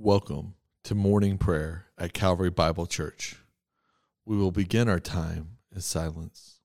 [0.00, 0.54] Welcome
[0.84, 3.34] to morning prayer at Calvary Bible Church.
[4.24, 6.60] We will begin our time in silence.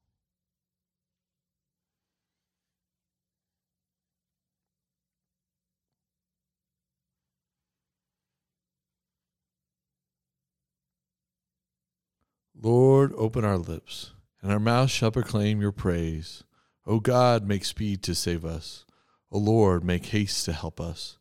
[12.62, 14.12] Lord, open our lips,
[14.44, 16.44] and our mouths shall proclaim your praise.
[16.86, 18.86] O God, make speed to save us.
[19.32, 21.18] O Lord, make haste to help us.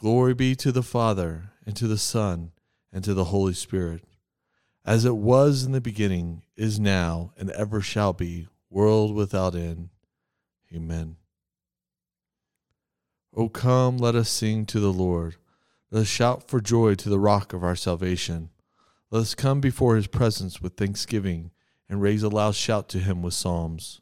[0.00, 2.52] Glory be to the Father, and to the Son,
[2.92, 4.04] and to the Holy Spirit,
[4.84, 9.88] as it was in the beginning, is now, and ever shall be, world without end.
[10.72, 11.16] Amen.
[13.34, 15.34] O come, let us sing to the Lord.
[15.90, 18.50] Let us shout for joy to the rock of our salvation.
[19.10, 21.50] Let us come before his presence with thanksgiving
[21.88, 24.00] and raise a loud shout to him with psalms.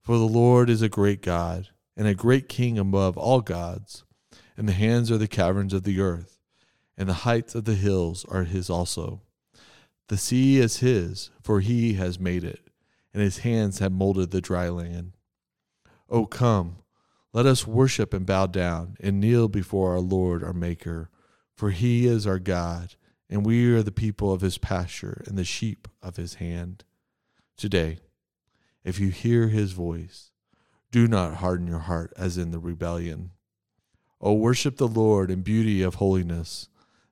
[0.00, 4.04] For the Lord is a great God and a great King above all gods,
[4.56, 6.38] and the hands are the caverns of the earth,
[6.96, 9.22] and the heights of the hills are his also.
[10.08, 12.68] The sea is his, for he has made it,
[13.12, 15.12] and his hands have molded the dry land.
[16.08, 16.76] O come,
[17.32, 21.10] let us worship and bow down and kneel before our Lord our Maker,
[21.54, 22.94] for he is our God
[23.34, 26.84] and we are the people of his pasture and the sheep of his hand.
[27.56, 27.98] Today,
[28.84, 30.30] if you hear his voice,
[30.90, 33.30] do not harden your heart as in the rebellion.
[34.20, 36.68] O worship the Lord in beauty of holiness.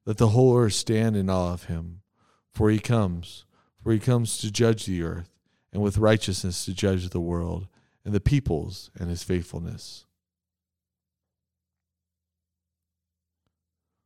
[0.07, 2.01] Let the whole earth stand in awe of him.
[2.53, 3.45] For he comes,
[3.83, 5.31] for he comes to judge the earth,
[5.73, 7.67] and with righteousness to judge the world,
[8.05, 10.07] and the peoples and his faithfulness.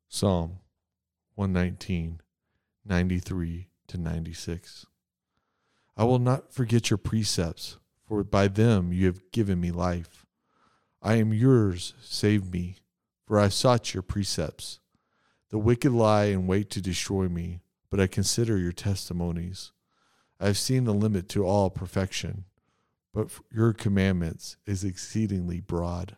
[0.08, 0.60] Psalm
[1.34, 2.20] 119,
[2.84, 4.86] 93 to 96.
[5.96, 10.24] I will not forget your precepts, for by them you have given me life.
[11.02, 12.76] I am yours, save me,
[13.26, 14.80] for I have sought your precepts.
[15.50, 17.60] The wicked lie in wait to destroy me,
[17.90, 19.72] but I consider your testimonies.
[20.40, 22.44] I have seen the limit to all perfection,
[23.12, 26.16] but your commandments is exceedingly broad.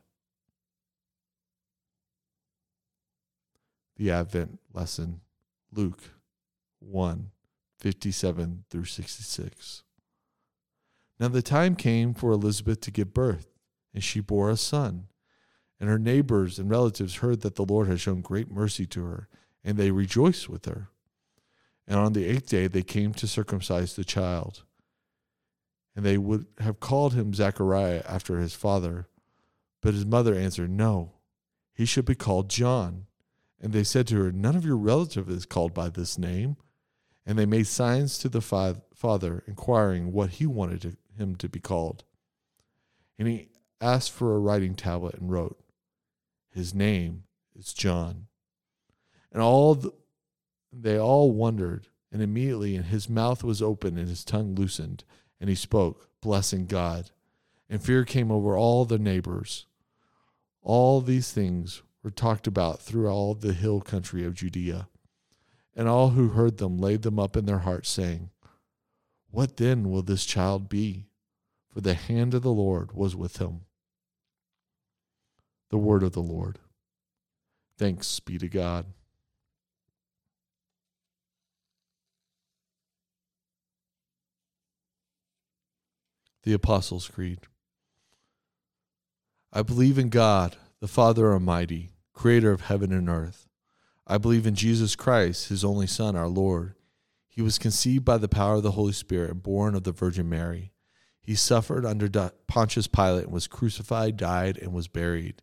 [3.98, 5.20] the Advent lesson,
[5.72, 6.00] Luke
[6.78, 7.30] 1
[7.80, 9.82] 57 through 66.
[11.20, 13.48] Now the time came for Elizabeth to give birth,
[13.92, 15.06] and she bore a son.
[15.80, 19.28] And her neighbors and relatives heard that the Lord had shown great mercy to her,
[19.62, 20.88] and they rejoiced with her.
[21.86, 24.64] And on the eighth day they came to circumcise the child.
[25.96, 29.08] And they would have called him Zachariah after his father.
[29.80, 31.12] But his mother answered, No,
[31.72, 33.06] he should be called John.
[33.60, 36.56] And they said to her, None of your relative is called by this name.
[37.26, 41.60] And they made signs to the fa- father, inquiring what he wanted him to be
[41.60, 42.04] called.
[43.18, 43.48] And he
[43.80, 45.58] asked for a writing tablet and wrote,
[46.50, 48.26] His name is John.
[49.32, 49.92] And all the,
[50.72, 55.04] they all wondered, and immediately and his mouth was open and his tongue loosened,
[55.40, 57.10] and he spoke, blessing God.
[57.68, 59.66] And fear came over all the neighbors.
[60.62, 64.88] All these things were talked about through all the hill country of Judea.
[65.76, 68.30] And all who heard them laid them up in their hearts, saying,
[69.30, 71.06] What then will this child be?
[71.68, 73.60] For the hand of the Lord was with him.
[75.70, 76.58] The word of the Lord.
[77.76, 78.86] Thanks be to God.
[86.42, 87.40] The Apostles' Creed.
[89.52, 93.48] I believe in God the Father Almighty, creator of heaven and earth.
[94.06, 96.74] I believe in Jesus Christ, his only Son, our Lord.
[97.28, 100.28] He was conceived by the power of the Holy Spirit and born of the Virgin
[100.28, 100.72] Mary.
[101.20, 102.08] He suffered under
[102.46, 105.42] Pontius Pilate and was crucified, died, and was buried.